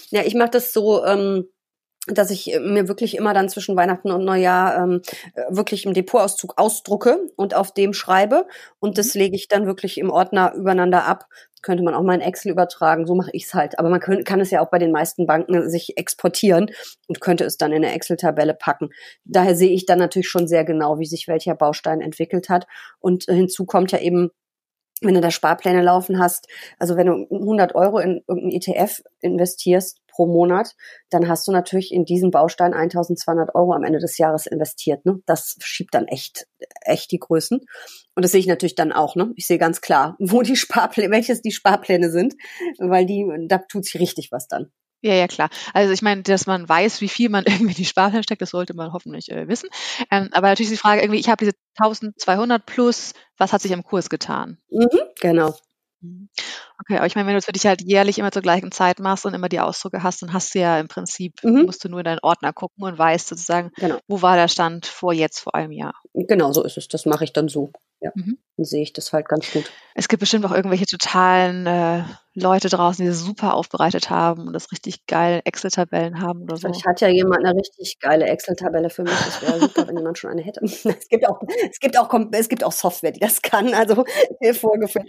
[0.09, 1.47] Ja, ich mache das so, ähm,
[2.07, 5.01] dass ich äh, mir wirklich immer dann zwischen Weihnachten und Neujahr ähm,
[5.35, 8.45] äh, wirklich im Depotauszug ausdrucke und auf dem schreibe
[8.79, 9.21] und das mhm.
[9.21, 11.27] lege ich dann wirklich im Ordner übereinander ab.
[11.61, 13.79] Könnte man auch mal in Excel übertragen, so mache ich es halt.
[13.79, 16.69] Aber man kann, kann es ja auch bei den meisten Banken sich exportieren
[17.07, 18.89] und könnte es dann in eine Excel-Tabelle packen.
[19.23, 22.67] Daher sehe ich dann natürlich schon sehr genau, wie sich welcher Baustein entwickelt hat.
[22.99, 24.31] Und hinzu kommt ja eben
[25.01, 26.47] wenn du da Sparpläne laufen hast,
[26.79, 30.75] also wenn du 100 Euro in irgendein ETF investierst pro Monat,
[31.09, 35.05] dann hast du natürlich in diesen Baustein 1200 Euro am Ende des Jahres investiert.
[35.05, 35.19] Ne?
[35.25, 36.47] Das schiebt dann echt,
[36.81, 37.59] echt die Größen.
[38.15, 39.15] Und das sehe ich natürlich dann auch.
[39.15, 39.31] Ne?
[39.35, 42.35] Ich sehe ganz klar, wo die Sparpläne, welches die Sparpläne sind,
[42.77, 44.71] weil die, da tut sich richtig was dann.
[45.01, 45.49] Ja, ja, klar.
[45.73, 48.51] Also ich meine, dass man weiß, wie viel man irgendwie in die Sparpläne steckt, das
[48.51, 49.69] sollte man hoffentlich äh, wissen.
[50.09, 53.73] Ähm, aber natürlich ist die Frage irgendwie, ich habe diese 1200 plus, was hat sich
[53.73, 54.59] am Kurs getan?
[54.69, 55.53] Mhm, genau.
[56.03, 56.29] Mhm.
[56.79, 58.99] Okay, aber ich meine, wenn du es für dich halt jährlich immer zur gleichen Zeit
[58.99, 61.63] machst und immer die Ausdrucke hast, dann hast du ja im Prinzip, mhm.
[61.63, 63.97] musst du nur in deinen Ordner gucken und weißt sozusagen, genau.
[64.07, 65.93] wo war der Stand vor jetzt, vor einem Jahr.
[66.13, 66.87] Genau, so ist es.
[66.87, 67.71] Das mache ich dann so.
[68.03, 68.37] Ja, mhm.
[68.57, 69.71] dann sehe ich das halt ganz gut.
[69.95, 74.51] Es gibt bestimmt auch irgendwelche totalen äh, Leute draußen, die das super aufbereitet haben und
[74.51, 76.67] das richtig geil Excel-Tabellen haben oder so.
[76.67, 79.13] Ich hatte ja jemand eine richtig geile Excel-Tabelle für mich.
[79.13, 80.59] Das wäre super, wenn jemand schon eine hätte.
[80.65, 83.73] Es gibt auch, es gibt auch, es gibt auch Software, die das kann.
[83.73, 84.03] Also
[84.41, 85.07] mir vorgeführt.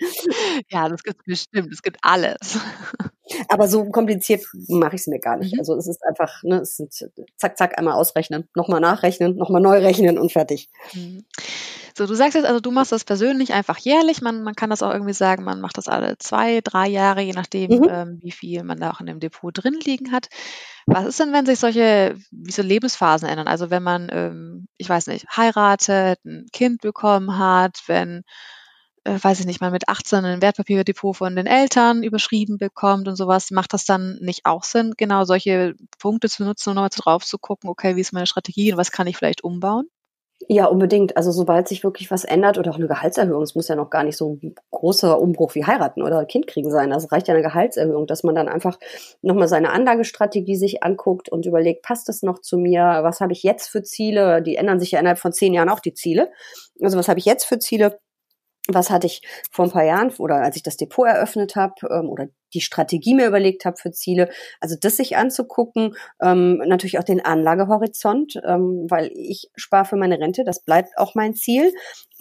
[0.68, 1.72] Ja, das gibt bestimmt.
[1.72, 2.60] Es gibt alles.
[3.48, 5.54] Aber so kompliziert mache ich es mir gar nicht.
[5.54, 5.58] Mhm.
[5.58, 9.78] Also es ist einfach, ne, es sind zack, zack, einmal ausrechnen, nochmal nachrechnen, nochmal neu
[9.78, 10.68] rechnen und fertig.
[10.92, 11.24] Mhm.
[11.96, 14.20] So, du sagst jetzt also, du machst das persönlich einfach jährlich.
[14.20, 17.32] Man, man kann das auch irgendwie sagen, man macht das alle zwei, drei Jahre, je
[17.32, 17.88] nachdem, mhm.
[17.88, 20.28] ähm, wie viel man da auch in dem Depot drin liegen hat.
[20.86, 23.46] Was ist denn, wenn sich solche, wie so Lebensphasen ändern?
[23.46, 28.24] Also wenn man, ähm, ich weiß nicht, heiratet, ein Kind bekommen hat, wenn
[29.04, 33.16] äh, weiß ich nicht, mal mit 18 ein Wertpapierdepot von den Eltern überschrieben bekommt und
[33.16, 37.24] sowas, macht das dann nicht auch Sinn, genau solche Punkte zu nutzen und nochmal drauf
[37.24, 39.88] zu gucken, okay, wie ist meine Strategie und was kann ich vielleicht umbauen?
[40.48, 41.16] Ja, unbedingt.
[41.16, 44.04] Also sobald sich wirklich was ändert oder auch eine Gehaltserhöhung, es muss ja noch gar
[44.04, 46.92] nicht so ein großer Umbruch wie heiraten oder Kind kriegen sein.
[46.92, 48.78] Also reicht ja eine Gehaltserhöhung, dass man dann einfach
[49.22, 53.00] nochmal seine Anlagestrategie sich anguckt und überlegt, passt das noch zu mir?
[53.02, 54.42] Was habe ich jetzt für Ziele?
[54.42, 56.30] Die ändern sich ja innerhalb von zehn Jahren auch die Ziele.
[56.82, 57.98] Also was habe ich jetzt für Ziele?
[58.68, 62.08] Was hatte ich vor ein paar Jahren oder als ich das Depot eröffnet habe ähm,
[62.08, 64.30] oder die Strategie mir überlegt habe für Ziele.
[64.60, 70.18] Also das sich anzugucken, ähm, natürlich auch den Anlagehorizont, ähm, weil ich spare für meine
[70.18, 71.72] Rente, das bleibt auch mein Ziel.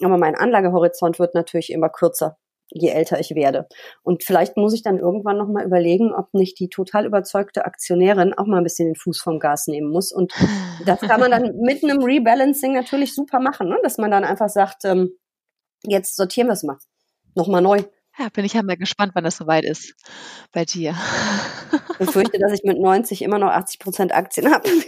[0.02, 2.36] Aber mein Anlagehorizont wird natürlich immer kürzer
[2.74, 3.68] je älter ich werde.
[4.02, 8.46] Und vielleicht muss ich dann irgendwann nochmal überlegen, ob nicht die total überzeugte Aktionärin auch
[8.46, 10.12] mal ein bisschen den Fuß vom Gas nehmen muss.
[10.12, 10.32] Und
[10.84, 13.78] das kann man dann mit einem Rebalancing natürlich super machen, ne?
[13.82, 15.12] dass man dann einfach sagt, ähm,
[15.86, 16.78] jetzt sortieren wir es mal.
[17.34, 17.82] Nochmal neu.
[18.18, 19.94] Ja, bin ich ja mal gespannt, wann das soweit ist
[20.52, 20.94] bei dir.
[21.90, 24.68] Ich befürchte, dass ich mit 90 immer noch 80 Prozent Aktien habe.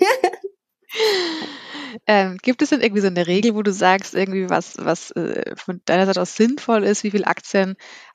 [2.06, 5.54] Ähm, gibt es denn irgendwie so eine Regel, wo du sagst, irgendwie was, was äh,
[5.56, 7.24] von deiner Seite aus sinnvoll ist, wie viel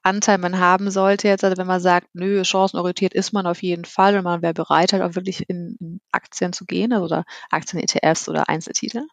[0.04, 1.44] Aktienanteil man haben sollte jetzt?
[1.44, 4.94] Also wenn man sagt, nö, chancenorientiert ist man auf jeden Fall und man wäre bereit,
[4.94, 9.04] halt auch wirklich in, in Aktien zu gehen, also oder Aktien-ETFs oder Einzeltitel?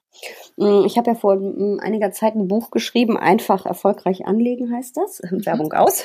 [0.57, 4.97] Mm, ich habe ja vor mm, einiger Zeit ein Buch geschrieben, einfach erfolgreich anlegen heißt
[4.97, 5.45] das, mhm.
[5.45, 6.05] Werbung aus.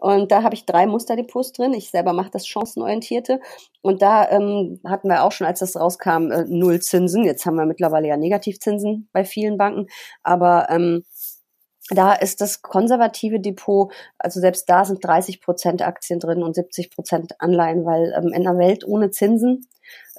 [0.00, 1.72] Und da habe ich drei Musterdepots drin.
[1.72, 3.40] Ich selber mache das chancenorientierte.
[3.82, 7.24] Und da ähm, hatten wir auch schon, als das rauskam, äh, null Zinsen.
[7.24, 9.86] Jetzt haben wir mittlerweile ja Negativzinsen bei vielen Banken.
[10.22, 11.04] Aber ähm,
[11.90, 16.90] da ist das konservative Depot, also selbst da sind 30 Prozent Aktien drin und 70
[16.90, 19.66] Prozent Anleihen, weil ähm, in einer Welt ohne Zinsen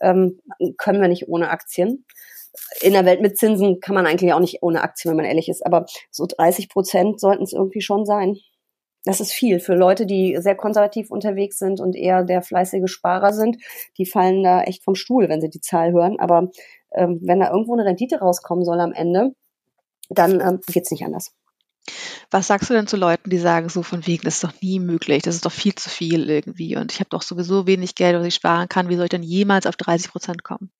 [0.01, 0.39] ähm,
[0.77, 2.05] können wir nicht ohne Aktien
[2.81, 5.49] in der Welt mit Zinsen kann man eigentlich auch nicht ohne Aktien, wenn man ehrlich
[5.49, 5.65] ist.
[5.65, 8.37] Aber so 30 Prozent sollten es irgendwie schon sein.
[9.05, 13.33] Das ist viel für Leute, die sehr konservativ unterwegs sind und eher der fleißige Sparer
[13.33, 13.57] sind.
[13.97, 16.19] Die fallen da echt vom Stuhl, wenn sie die Zahl hören.
[16.19, 16.49] Aber
[16.91, 19.33] ähm, wenn da irgendwo eine Rendite rauskommen soll am Ende,
[20.09, 21.31] dann ähm, geht's nicht anders.
[22.31, 24.79] Was sagst du denn zu Leuten, die sagen so von wegen, das ist doch nie
[24.79, 28.15] möglich, das ist doch viel zu viel irgendwie und ich habe doch sowieso wenig Geld,
[28.17, 30.71] was ich sparen kann, wie soll ich denn jemals auf 30 Prozent kommen?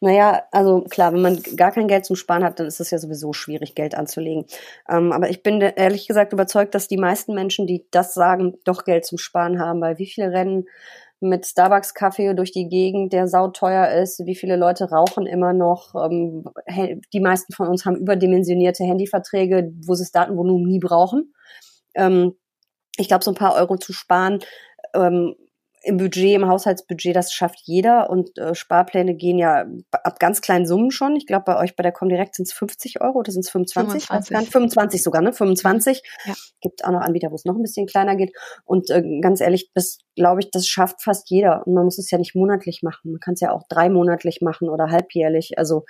[0.00, 2.98] Naja, also klar, wenn man gar kein Geld zum Sparen hat, dann ist es ja
[2.98, 4.44] sowieso schwierig, Geld anzulegen.
[4.88, 8.84] Ähm, aber ich bin ehrlich gesagt überzeugt, dass die meisten Menschen, die das sagen, doch
[8.84, 10.66] Geld zum Sparen haben, weil wie viele rennen
[11.24, 15.94] mit Starbucks-Kaffee durch die Gegend, der sauteuer ist, wie viele Leute rauchen immer noch.
[15.94, 16.44] Ähm,
[17.12, 21.34] die meisten von uns haben überdimensionierte Handyverträge, wo sie das Datenvolumen nie brauchen.
[21.94, 22.34] Ähm,
[22.96, 24.38] ich glaube, so ein paar Euro zu sparen,
[24.94, 25.34] ähm,
[25.84, 30.66] im Budget, im Haushaltsbudget, das schafft jeder und äh, Sparpläne gehen ja ab ganz kleinen
[30.66, 31.14] Summen schon.
[31.16, 34.06] Ich glaube, bei euch bei der Comdirect sind es 50 Euro oder sind es 25?
[34.06, 34.50] 25.
[34.50, 35.32] 25 sogar, ne?
[35.32, 36.02] 25.
[36.24, 36.34] Ja.
[36.60, 38.32] Gibt auch noch Anbieter, wo es noch ein bisschen kleiner geht.
[38.64, 41.66] Und äh, ganz ehrlich, das glaube ich, das schafft fast jeder.
[41.66, 43.12] Und man muss es ja nicht monatlich machen.
[43.12, 45.58] Man kann es ja auch dreimonatlich machen oder halbjährlich.
[45.58, 45.84] Also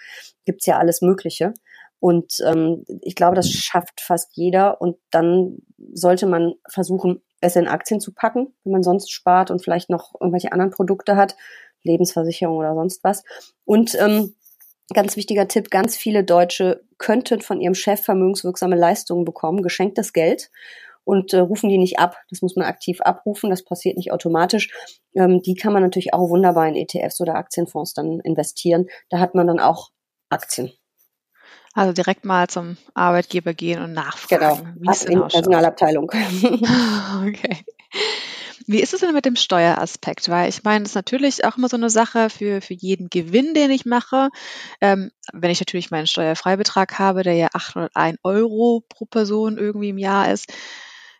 [0.44, 1.54] gibt's ja alles Mögliche.
[2.00, 4.80] Und ähm, ich glaube, das schafft fast jeder.
[4.80, 5.58] Und dann
[5.92, 10.14] sollte man versuchen, es in Aktien zu packen, wenn man sonst spart und vielleicht noch
[10.20, 11.36] irgendwelche anderen Produkte hat,
[11.82, 13.24] Lebensversicherung oder sonst was.
[13.64, 14.34] Und ähm,
[14.92, 20.50] ganz wichtiger Tipp, ganz viele Deutsche könnten von ihrem Chef vermögenswirksame Leistungen bekommen, geschenktes Geld
[21.04, 22.16] und äh, rufen die nicht ab.
[22.30, 24.70] Das muss man aktiv abrufen, das passiert nicht automatisch.
[25.14, 28.86] Ähm, die kann man natürlich auch wunderbar in ETFs oder Aktienfonds dann investieren.
[29.10, 29.90] Da hat man dann auch
[30.28, 30.72] Aktien.
[31.74, 34.74] Also direkt mal zum Arbeitgeber gehen und nachfragen.
[34.76, 36.04] Genau, wie in der Personalabteilung.
[37.26, 37.64] okay.
[38.66, 40.28] Wie ist es denn mit dem Steueraspekt?
[40.28, 43.52] Weil ich meine, das ist natürlich auch immer so eine Sache für, für jeden Gewinn,
[43.52, 44.30] den ich mache.
[44.80, 49.98] Ähm, wenn ich natürlich meinen Steuerfreibetrag habe, der ja 801 Euro pro Person irgendwie im
[49.98, 50.50] Jahr ist,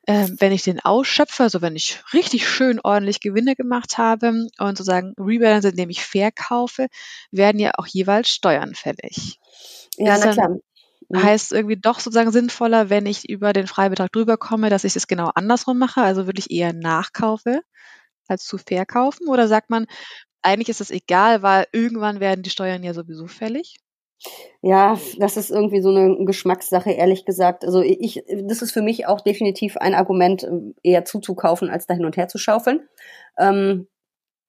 [0.06, 4.78] ähm, wenn ich den ausschöpfe, also wenn ich richtig schön ordentlich Gewinne gemacht habe und
[4.78, 6.88] sozusagen rebalance, indem ich verkaufe,
[7.30, 9.38] werden ja auch jeweils Steuern fällig.
[9.96, 10.56] Ja, na klar.
[11.08, 11.22] Mhm.
[11.22, 15.06] Heißt irgendwie doch sozusagen sinnvoller, wenn ich über den Freibetrag drüber komme, dass ich es
[15.06, 17.60] genau andersrum mache, also wirklich eher nachkaufe
[18.26, 19.28] als zu verkaufen?
[19.28, 19.86] Oder sagt man,
[20.42, 23.76] eigentlich ist es egal, weil irgendwann werden die Steuern ja sowieso fällig?
[24.62, 27.64] Ja, das ist irgendwie so eine Geschmackssache, ehrlich gesagt.
[27.64, 30.48] Also ich, das ist für mich auch definitiv ein Argument,
[30.83, 32.88] eher zuzukaufen, als da hin und her zu schaufeln.
[33.38, 33.88] Ähm,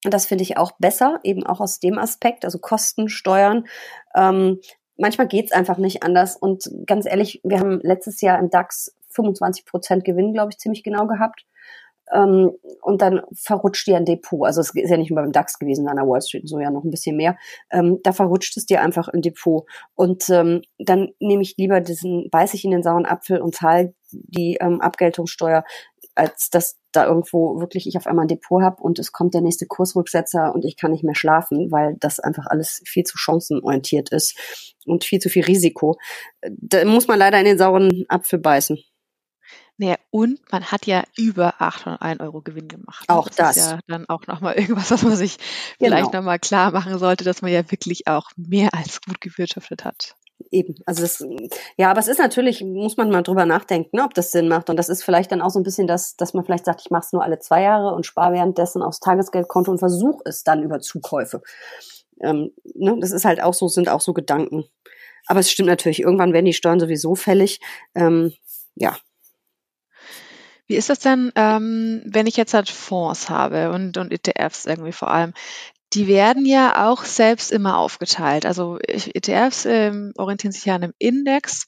[0.04, 3.66] das finde ich auch besser, eben auch aus dem Aspekt, also Kosten, Steuern.
[4.16, 4.60] Ähm,
[4.98, 6.38] manchmal geht's einfach nicht anders.
[6.38, 10.84] Und ganz ehrlich, wir haben letztes Jahr in DAX 25 Prozent Gewinn, glaube ich, ziemlich
[10.84, 11.46] genau gehabt.
[12.14, 14.46] Ähm, und dann verrutscht dir ein Depot.
[14.46, 16.70] Also es ist ja nicht nur beim DAX gewesen, an der Wall Street, so ja
[16.70, 17.38] noch ein bisschen mehr.
[17.72, 19.66] Ähm, da verrutscht es dir einfach ein Depot.
[19.96, 23.94] Und ähm, dann nehme ich lieber diesen, beiß ich in den sauren Apfel und zahle
[24.12, 25.64] die ähm, Abgeltungssteuer,
[26.14, 29.42] als dass da irgendwo wirklich ich auf einmal ein Depot habe und es kommt der
[29.42, 34.12] nächste Kursrücksetzer und ich kann nicht mehr schlafen, weil das einfach alles viel zu chancenorientiert
[34.12, 35.98] ist und viel zu viel Risiko.
[36.42, 38.80] Da muss man leider in den sauren Apfel beißen.
[39.78, 43.06] Naja, und man hat ja über 801 Euro Gewinn gemacht.
[43.10, 43.36] Auch das.
[43.36, 43.58] das.
[43.58, 45.38] ist ja dann auch nochmal irgendwas, was man sich
[45.80, 45.98] genau.
[45.98, 50.16] vielleicht nochmal klar machen sollte, dass man ja wirklich auch mehr als gut gewirtschaftet hat.
[50.52, 51.26] Eben, also das,
[51.78, 54.70] ja, aber es ist natürlich, muss man mal drüber nachdenken, ne, ob das Sinn macht.
[54.70, 56.92] Und das ist vielleicht dann auch so ein bisschen das, dass man vielleicht sagt, ich
[56.92, 60.62] mache es nur alle zwei Jahre und spare währenddessen aufs Tagesgeldkonto und versuche es dann
[60.62, 61.42] über Zukäufe.
[62.22, 64.66] Ähm, ne, das ist halt auch so, sind auch so Gedanken.
[65.26, 67.60] Aber es stimmt natürlich, irgendwann werden die Steuern sowieso fällig.
[67.96, 68.34] Ähm,
[68.76, 68.98] ja,
[70.68, 74.92] wie ist das denn, ähm, wenn ich jetzt halt Fonds habe und, und ETFs irgendwie
[74.92, 75.34] vor allem?
[75.94, 78.46] Die werden ja auch selbst immer aufgeteilt.
[78.46, 81.68] Also ETFs ähm, orientieren sich ja an einem Index.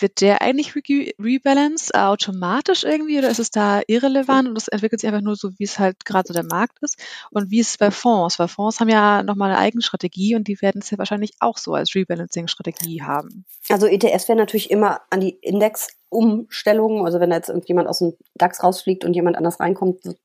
[0.00, 5.00] Wird der eigentlich re rebalanced automatisch irgendwie oder ist es da irrelevant und es entwickelt
[5.00, 7.00] sich einfach nur so, wie es halt gerade so der Markt ist?
[7.30, 8.40] Und wie ist es bei Fonds?
[8.40, 11.58] Weil Fonds haben ja nochmal eine eigene Strategie und die werden es ja wahrscheinlich auch
[11.58, 13.44] so als Rebalancing-Strategie haben.
[13.68, 18.14] Also ETFs werden natürlich immer an die Index Umstellungen, also wenn jetzt irgendjemand aus dem
[18.34, 20.18] DAX rausfliegt und jemand anders reinkommt, wird,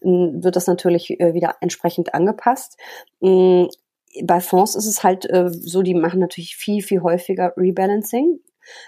[0.00, 2.78] wird das natürlich äh, wieder entsprechend angepasst.
[3.20, 3.64] Mm,
[4.22, 8.40] bei Fonds ist es halt äh, so, die machen natürlich viel, viel häufiger Rebalancing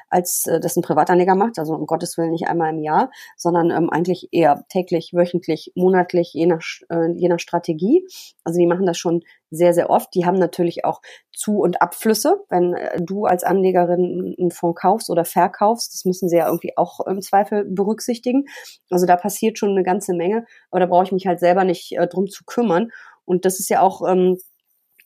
[0.09, 3.71] als äh, das ein Privatanleger macht, also um Gottes Willen nicht einmal im Jahr, sondern
[3.71, 8.07] ähm, eigentlich eher täglich, wöchentlich, monatlich, je nach, äh, je nach Strategie.
[8.45, 10.15] Also die machen das schon sehr, sehr oft.
[10.15, 11.01] Die haben natürlich auch
[11.33, 12.45] Zu- und Abflüsse.
[12.49, 16.77] Wenn äh, du als Anlegerin einen Fonds kaufst oder verkaufst, das müssen sie ja irgendwie
[16.77, 18.45] auch im Zweifel berücksichtigen.
[18.91, 21.93] Also da passiert schon eine ganze Menge, aber da brauche ich mich halt selber nicht
[21.93, 22.91] äh, drum zu kümmern.
[23.25, 24.39] Und das ist ja auch ähm,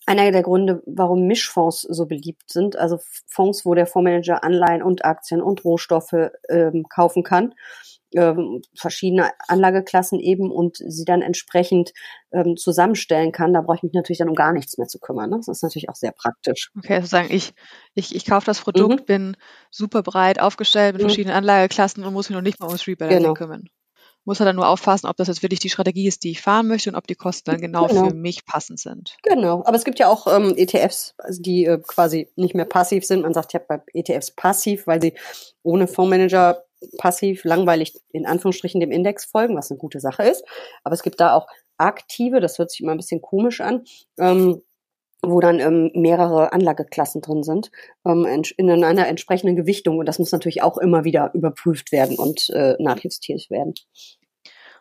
[0.06, 5.04] einer der Gründe, warum Mischfonds so beliebt sind, also Fonds, wo der Fondsmanager Anleihen und
[5.04, 7.54] Aktien und Rohstoffe ähm, kaufen kann,
[8.14, 11.92] ähm, verschiedene Anlageklassen eben und sie dann entsprechend
[12.32, 13.52] ähm, zusammenstellen kann.
[13.52, 15.30] Da brauche ich mich natürlich dann um gar nichts mehr zu kümmern.
[15.30, 15.36] Ne?
[15.36, 16.70] Das ist natürlich auch sehr praktisch.
[16.76, 17.54] Okay, also sagen, ich,
[17.94, 19.06] ich, ich kaufe das Produkt, mhm.
[19.06, 19.36] bin
[19.70, 21.06] super breit aufgestellt mit mhm.
[21.06, 23.34] verschiedenen Anlageklassen und muss mich noch nicht mal ums Rebalancing genau.
[23.34, 23.68] kümmern
[24.24, 26.66] muss er dann nur aufpassen, ob das jetzt wirklich die Strategie ist, die ich fahren
[26.66, 28.08] möchte und ob die Kosten dann genau, genau.
[28.08, 29.16] für mich passend sind.
[29.22, 33.04] Genau, aber es gibt ja auch ähm, ETFs, also die äh, quasi nicht mehr passiv
[33.04, 33.22] sind.
[33.22, 35.14] Man sagt ja bei ETFs passiv, weil sie
[35.62, 36.64] ohne Fondsmanager
[36.98, 40.44] passiv langweilig in Anführungsstrichen dem Index folgen, was eine gute Sache ist.
[40.82, 41.46] Aber es gibt da auch
[41.78, 43.84] aktive, das hört sich immer ein bisschen komisch an.
[44.18, 44.62] Ähm,
[45.30, 47.70] wo dann ähm, mehrere Anlageklassen drin sind,
[48.06, 48.24] ähm,
[48.56, 49.98] in einer entsprechenden Gewichtung.
[49.98, 53.74] Und das muss natürlich auch immer wieder überprüft werden und äh, nachjustiert werden.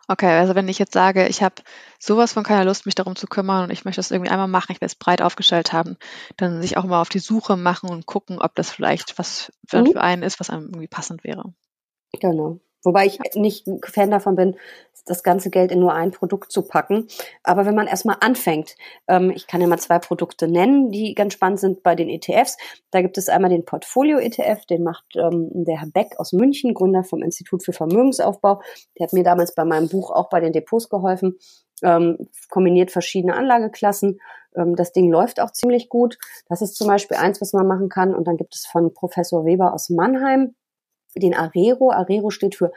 [0.06, 1.54] Okay, also wenn ich jetzt sage, ich habe
[1.98, 4.72] sowas von keiner Lust, mich darum zu kümmern und ich möchte das irgendwie einmal machen,
[4.72, 5.96] ich will es breit aufgestellt haben,
[6.36, 9.80] dann sich auch mal auf die Suche machen und gucken, ob das vielleicht was für,
[9.80, 9.92] mhm.
[9.92, 11.54] für einen ist, was einem irgendwie passend wäre.
[12.20, 12.60] Genau.
[12.84, 14.56] Wobei ich nicht ein Fan davon bin,
[15.06, 17.08] das ganze Geld in nur ein Produkt zu packen.
[17.42, 18.76] Aber wenn man erstmal anfängt,
[19.08, 22.56] ähm, ich kann ja mal zwei Produkte nennen, die ganz spannend sind bei den ETFs.
[22.90, 27.04] Da gibt es einmal den Portfolio-ETF, den macht ähm, der Herr Beck aus München, Gründer
[27.04, 28.62] vom Institut für Vermögensaufbau.
[28.98, 31.38] Der hat mir damals bei meinem Buch auch bei den Depots geholfen.
[31.82, 34.20] Ähm, kombiniert verschiedene Anlageklassen.
[34.56, 36.18] Ähm, das Ding läuft auch ziemlich gut.
[36.48, 38.14] Das ist zum Beispiel eins, was man machen kann.
[38.14, 40.54] Und dann gibt es von Professor Weber aus Mannheim
[41.16, 41.90] den Arero.
[41.90, 42.72] Arero steht für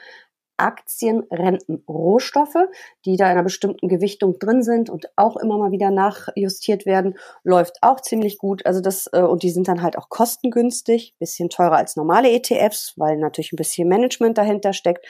[0.58, 2.58] Aktien, Renten, Rohstoffe,
[3.06, 7.18] die da in einer bestimmten Gewichtung drin sind und auch immer mal wieder nachjustiert werden,
[7.44, 8.66] läuft auch ziemlich gut.
[8.66, 12.94] Also das äh, und die sind dann halt auch kostengünstig, bisschen teurer als normale ETFs,
[12.98, 15.06] weil natürlich ein bisschen Management dahinter steckt.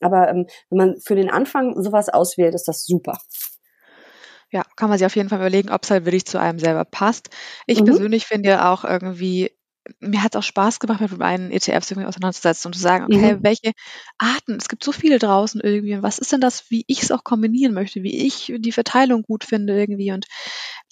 [0.00, 3.18] Aber ähm, wenn man für den Anfang sowas auswählt, ist das super.
[4.50, 6.84] Ja, kann man sich auf jeden Fall überlegen, ob es halt wirklich zu einem selber
[6.84, 7.30] passt.
[7.66, 7.86] Ich mhm.
[7.86, 9.50] persönlich finde ja auch irgendwie
[10.00, 13.34] mir hat es auch Spaß gemacht, mit meinen ETFs irgendwie auseinanderzusetzen und zu sagen, okay,
[13.34, 13.42] mhm.
[13.42, 13.72] welche
[14.18, 17.10] Arten, es gibt so viele draußen irgendwie, und was ist denn das, wie ich es
[17.10, 20.26] auch kombinieren möchte, wie ich die Verteilung gut finde irgendwie und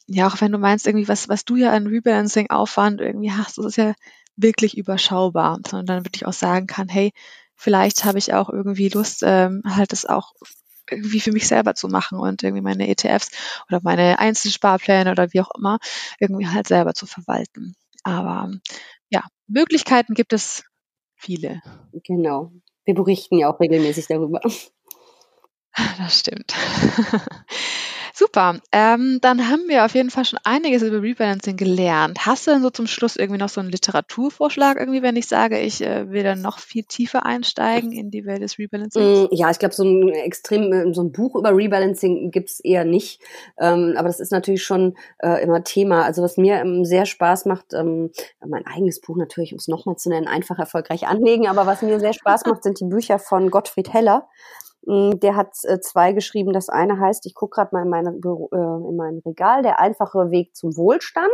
[0.06, 3.66] ja, auch wenn du meinst irgendwie, was, was du ja an Rebalancing-Aufwand irgendwie hast, das
[3.66, 3.94] ist ja
[4.34, 7.12] wirklich überschaubar, sondern dann wirklich auch sagen kann, hey,
[7.54, 10.32] vielleicht habe ich auch irgendwie Lust, ähm, halt das auch
[10.90, 13.30] irgendwie für mich selber zu machen und irgendwie meine ETFs
[13.68, 15.78] oder meine Einzelsparpläne oder wie auch immer
[16.18, 17.76] irgendwie halt selber zu verwalten.
[18.02, 18.50] Aber
[19.10, 20.64] ja, Möglichkeiten gibt es
[21.16, 21.60] viele.
[22.04, 22.52] Genau.
[22.84, 24.40] Wir berichten ja auch regelmäßig darüber.
[25.98, 26.52] Das stimmt.
[28.20, 28.60] Super.
[28.70, 32.26] Ähm, dann haben wir auf jeden Fall schon einiges über Rebalancing gelernt.
[32.26, 35.58] Hast du denn so zum Schluss irgendwie noch so einen Literaturvorschlag, irgendwie, wenn ich sage,
[35.58, 39.22] ich äh, will dann noch viel tiefer einsteigen in die Welt des Rebalancing?
[39.22, 42.84] Mm, ja, ich glaube, so ein extrem, äh, so ein Buch über Rebalancing gibt's eher
[42.84, 43.22] nicht.
[43.58, 46.04] Ähm, aber das ist natürlich schon äh, immer Thema.
[46.04, 48.10] Also was mir ähm, sehr Spaß macht, ähm,
[48.46, 51.48] mein eigenes Buch natürlich, um es nochmal zu nennen, einfach erfolgreich anlegen.
[51.48, 54.28] Aber was mir sehr Spaß macht, sind die Bücher von Gottfried Heller.
[54.86, 56.52] Mm, der hat äh, zwei geschrieben.
[56.52, 60.30] Das eine heißt, ich gucke gerade mal in, meine, äh, in mein Regal, der einfache
[60.30, 61.30] Weg zum Wohlstand.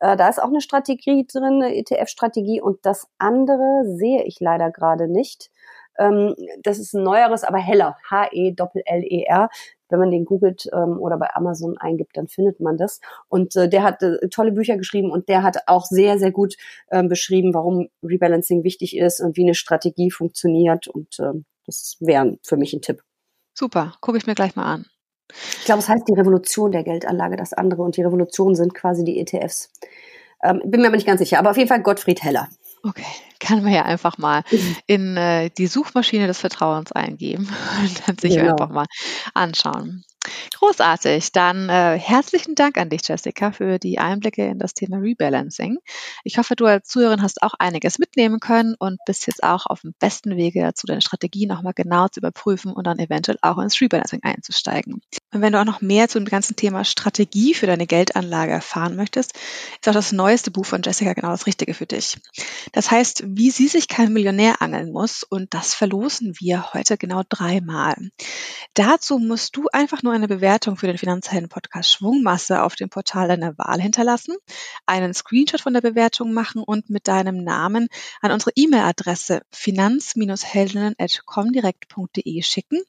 [0.00, 2.60] Äh, da ist auch eine Strategie drin, eine ETF-Strategie.
[2.60, 5.50] Und das andere sehe ich leider gerade nicht.
[5.98, 7.96] Ähm, das ist ein neueres, aber heller.
[8.10, 9.48] H-E-L-L-E-R.
[9.92, 13.00] Wenn man den googelt ähm, oder bei Amazon eingibt, dann findet man das.
[13.28, 16.56] Und äh, der hat äh, tolle Bücher geschrieben und der hat auch sehr, sehr gut
[16.90, 20.88] ähm, beschrieben, warum Rebalancing wichtig ist und wie eine Strategie funktioniert.
[20.88, 23.02] Und ähm, das wäre für mich ein Tipp.
[23.54, 24.86] Super, gucke ich mir gleich mal an.
[25.58, 27.82] Ich glaube, es heißt die Revolution der Geldanlage, das andere.
[27.82, 29.70] Und die Revolution sind quasi die ETFs.
[30.42, 31.38] Ähm, bin mir aber nicht ganz sicher.
[31.38, 32.48] Aber auf jeden Fall Gottfried Heller.
[32.82, 33.06] Okay,
[33.38, 34.76] kann man ja einfach mal mhm.
[34.86, 37.48] in äh, die Suchmaschine des Vertrauens eingeben
[37.80, 38.52] und dann sich genau.
[38.52, 38.86] einfach mal
[39.34, 40.04] anschauen.
[40.62, 41.32] Großartig.
[41.32, 45.78] Dann äh, herzlichen Dank an dich, Jessica, für die Einblicke in das Thema Rebalancing.
[46.22, 49.80] Ich hoffe, du als Zuhörerin hast auch einiges mitnehmen können und bist jetzt auch auf
[49.80, 53.80] dem besten Wege dazu, deine Strategie nochmal genau zu überprüfen und dann eventuell auch ins
[53.80, 55.02] Rebalancing einzusteigen.
[55.32, 58.94] Und wenn du auch noch mehr zu dem ganzen Thema Strategie für deine Geldanlage erfahren
[58.94, 59.32] möchtest,
[59.80, 62.18] ist auch das neueste Buch von Jessica genau das Richtige für dich.
[62.72, 67.22] Das heißt, wie sie sich kein Millionär angeln muss und das verlosen wir heute genau
[67.28, 67.96] dreimal.
[68.74, 73.26] Dazu musst du einfach nur eine Bewertung für den Finanzhelden Podcast Schwungmasse auf dem Portal
[73.28, 74.36] deiner Wahl hinterlassen,
[74.86, 77.88] einen Screenshot von der Bewertung machen und mit deinem Namen
[78.20, 82.80] an unsere E-Mail-Adresse finanz-heldinnen.comdirect.de schicken.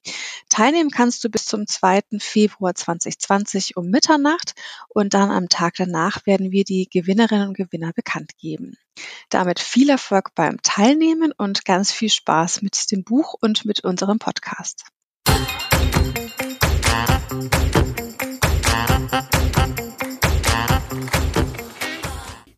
[0.49, 2.01] Teilnehmen kannst du bis zum 2.
[2.19, 4.53] Februar 2020 um Mitternacht
[4.89, 8.77] und dann am Tag danach werden wir die Gewinnerinnen und Gewinner bekannt geben.
[9.29, 14.19] Damit viel Erfolg beim Teilnehmen und ganz viel Spaß mit dem Buch und mit unserem
[14.19, 14.85] Podcast.
[17.05, 17.55] Thank
[19.79, 19.92] you.